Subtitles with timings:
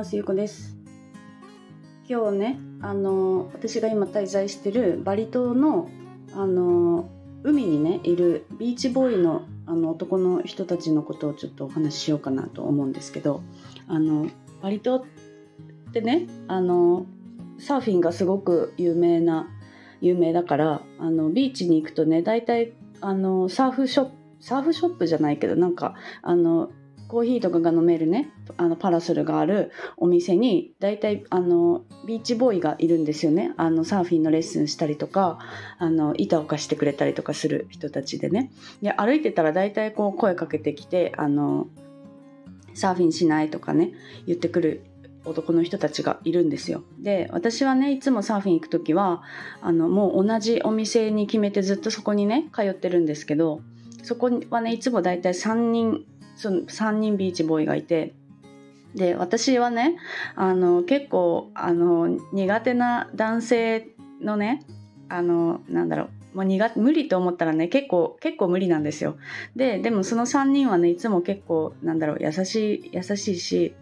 [0.00, 0.78] ますゆうこです。
[2.08, 5.90] 今日ねあの私が今滞在してるバリ島の
[6.32, 7.10] あの
[7.42, 13.42] 海にねいるビーチボーイのあの男の人たちのことをちょっとお話ししようかなと思うんですけど
[13.88, 14.30] あの
[14.62, 15.04] バリ島っ
[15.92, 17.04] てねあの
[17.58, 19.50] サーフィンがすごく有名な
[20.00, 22.72] 有名だからあのビーチに行くとね大体
[23.02, 26.70] あのサーフショップサーフショップじゃないけどなんかあの
[27.10, 33.52] コーヒーとかが飲めるねあのパラソルがあるお店に大体あのビーチボーイがいるんですよね。
[33.56, 35.40] あのサーフィンのレッスンしたりとか
[35.78, 38.52] あの板を貸してくれたりとかする人たちでね。
[38.80, 41.66] で歩いてたら大体こう声かけてきてあの
[42.74, 43.90] サーフィンしないとかね
[44.28, 44.84] 言ってくる
[45.24, 46.84] 男の人たちがいるんですよ。
[47.00, 49.24] で私はねいつもサーフィン行く時は
[49.62, 53.62] あのもう同じお店に決めてずっとそこにね通ってるんですけど
[54.04, 56.04] そこはねいつも大体3人
[56.40, 58.14] その3人ビーチボーイがいて
[58.94, 59.98] で私はね
[60.34, 63.88] あの結構あの苦手な男性
[64.22, 64.64] のね
[65.10, 69.16] あのなんだろうもう苦無理と思ったらね結構結構無理なんですよ。
[69.54, 73.74] ででもその3人はねいつも結構なんだろう優しい優しいし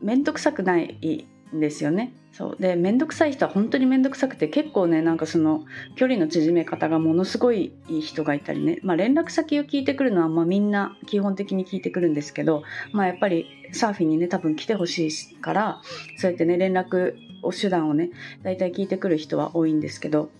[0.00, 2.12] 面倒くさくないですよね。
[2.32, 2.56] そう。
[2.60, 5.64] で面倒くさい人は本当に面倒くさくて結構ねなんかその
[5.96, 12.62] 距離の縮め方がものすごいいい人がいたりね、まあ、連絡先を聞いてくるのはまあみんな基本的に聞いてくるんですけど、
[12.92, 15.82] まあ、やっぱりサーフィンにね多分来てほしいから
[16.16, 18.10] そうやってね連絡を手段をね
[18.42, 20.30] 大体聞いてくる人は多いんですけど。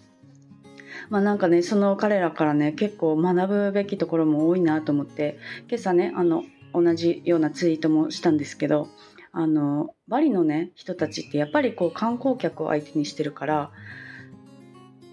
[1.08, 5.38] まあなんかねその彼らからね結構学ぶべきところも多いなと思って
[5.69, 6.44] 今朝ねあの
[6.75, 8.88] 同じようなツイートもしたんですけど
[9.32, 13.70] あのバリのね人たちってやっぱりこう観光客を相手にしてるから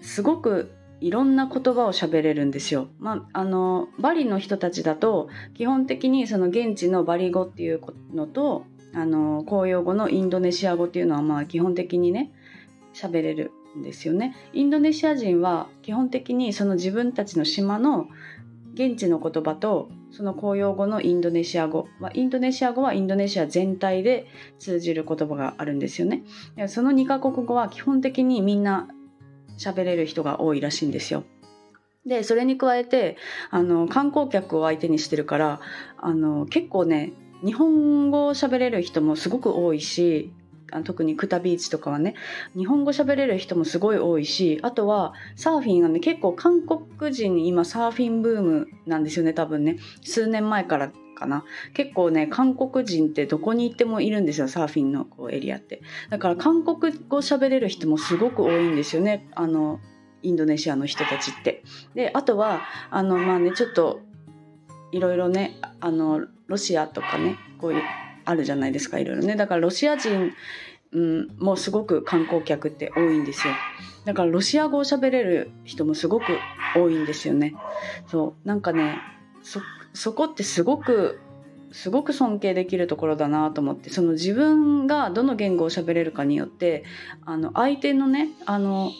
[0.02, 2.88] すごくいろんな言葉を喋れるんですよ。
[2.98, 7.80] まあ、あのバリの人たちだと基本的にその現地のバリ語っていう
[8.12, 12.32] のとあの公用語のインドネシア語っていうのはまあ基本的にね
[12.94, 14.34] 喋れるんですよね。
[14.52, 18.08] インドネシア人は基本的にその自分たちの島の
[18.74, 24.26] 現地の言葉とその公用語のインドネシア語、まあ、インドネシア語はインドネシア全体で
[24.58, 26.22] 通じる言葉があるんですよね。
[26.68, 28.88] その2カ国語は基本的にみんな
[29.58, 31.24] 喋れる人が多いらしいんですよ。
[32.06, 33.16] でそれに加えて
[33.50, 35.60] あの観光客を相手にしてるから
[35.98, 37.12] あの結構ね
[37.44, 40.32] 日本語を喋れる人もすごく多いし
[40.84, 42.14] 特にクタビーチとかはね
[42.56, 49.78] 日本語喋れる人もすごい多いしあとはサーフィンがね結構韓国人に今サーフィンブームなんですよね多分ね。
[50.02, 51.44] 数年前からかな。
[51.74, 55.82] 結構ね韓国人ってどこに行ってもいるんですよサーフィンのこうエリアって。
[56.10, 59.28] だから韓国語喋れる人もすごく多いんですよね。
[59.34, 59.80] あの
[60.22, 61.62] インドネシアの人たちって。
[61.94, 64.00] であとはあのまあねちょっと
[64.92, 67.82] いろいろねあのロシアとかねこういう
[68.28, 69.36] あるじゃないですかいろいろね。
[69.36, 70.32] だからロシア人、
[70.92, 73.54] うん、もすごく観光客って多いんですよ。
[74.04, 76.24] だからロシア語を喋れる人もすごく
[76.74, 77.54] 多いんですよね。
[78.06, 78.48] そう。
[78.48, 78.98] なんかね
[79.42, 79.60] そ
[79.94, 81.20] そこってすごく
[81.72, 83.88] すごく尊敬できるところだなと思って。
[83.88, 86.84] その自分がどの言語を喋れるかによって
[87.24, 88.92] あの相手のねあの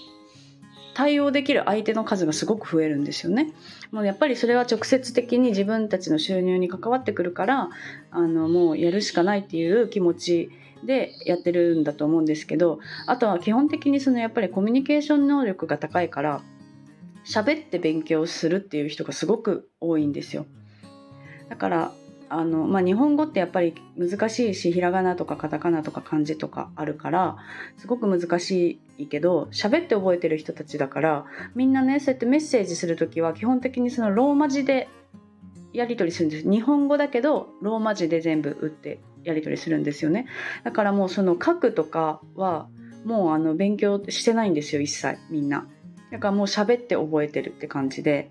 [0.98, 3.52] 対応できる相手の数がすごく増えるんですよね。
[3.92, 7.70] もうやっぱりそれは直接的に自分たちの収入に関わってくるから
[8.10, 10.50] あのもうやるしかないっていう気持ち
[10.82, 16.40] でやってるんだと思うんですけどあとは基本的にそのやっぱりコミュニケーション能力が高いから
[17.24, 20.46] 喋って勉強するっていう人がすごく多いんですよ。
[21.48, 21.92] だから
[22.30, 27.36] あの、まあ、日本語ってやっぱり難しいしひらがなとかカタカナとか漢字とかあるから
[27.76, 31.24] すごく難しいけど喋って覚えてる人たちだから
[31.54, 34.88] みんなねそうやってメッセージする時は基本的にそのローマ字で
[35.72, 36.50] やり取りするんです。
[36.50, 40.26] 日本語だけどローマ字で全部打ってやり取りするんですよね。
[40.64, 42.68] だからもうその書くとかは
[43.04, 45.68] もうあの勉強してないんですよ一切みんな。
[46.10, 48.30] だからもう喋って覚えてるって感じで。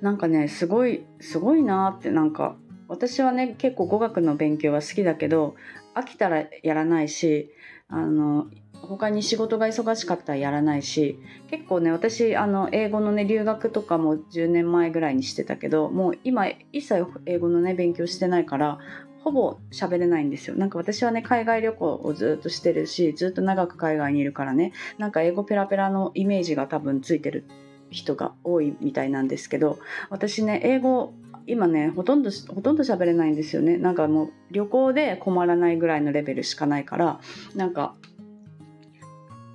[0.00, 2.56] なんかねすごいすごいなってなんか
[2.88, 5.54] 私はね結構語学の勉強は好きだけど
[5.94, 7.50] 飽きたらやらないし
[7.88, 8.46] あの
[8.82, 11.18] 他に仕事が忙しかったらやらないし
[11.50, 18.78] 結構ね私あの英語のね留学とかも10年前ぐらいにしてたけどもう今一切英語のね勉強してないから
[19.24, 20.56] ほぼ喋れないんですよ。
[20.56, 27.44] なんか私はね海外旅行をずっとしてるしずっと長く海外にいるからねなんか英語ペラペラのイメージが多分ついてる。
[27.90, 29.78] 人が多いみたいなんですけど
[30.10, 31.14] 私ね英語
[31.46, 37.20] 今ねほとんどほとんど喋れないんですよねなんかもう旅行で困らないぐらいのレベルしかないから
[37.54, 37.94] なんか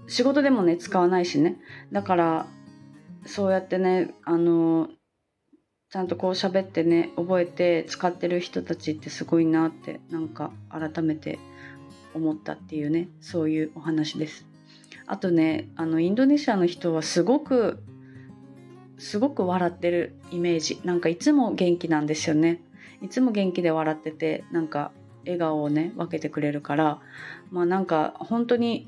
[0.07, 1.57] 仕事でもね使わないしね
[1.91, 2.47] だから
[3.25, 4.89] そうやってねあの
[5.91, 11.37] ちゃんとこう喋ってね覚えて使ってる人たちってすごいなってなんか改めて
[12.15, 14.45] 思ったっていうねそういうお話です。
[15.05, 17.83] あとねあのインドネシアの人はすごく
[19.03, 20.81] すごく笑ってるイメージ。
[20.83, 22.61] なんかいつも元気なんですよね。
[23.01, 24.91] いつも元気で笑っててなんか
[25.25, 27.01] 笑顔をね分けてくれるから
[27.51, 28.87] まあなんか本当に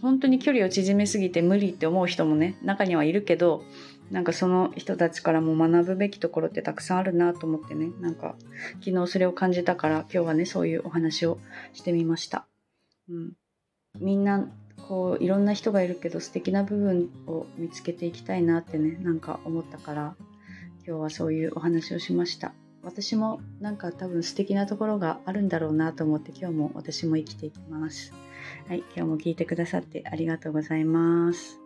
[0.00, 3.62] 本当に距離を縮めすぎて無理って思う人もね中にはいるけど
[4.10, 8.34] なんかその人たちからも学ぶべきところってたくさんあるなと思ってねなんか
[8.82, 11.38] 昨日それを感じたから今日はねそういうお話を
[11.74, 12.46] してみました。
[13.08, 13.32] うん、
[13.98, 14.48] みんな
[14.88, 20.14] こういろんな人がいるけど素敵な部分を見つけていきたいなってねなんか思ったから
[20.86, 22.52] 今日はそういうお話をしました。
[22.82, 28.12] 私もなんか多分素敵なところがあるんだろうなと思って今日も私も生きていきます。
[28.68, 31.60] はい今日も聞いてくださってありがとうございます。